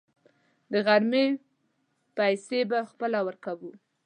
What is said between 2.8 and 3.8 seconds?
خپله ورکوو.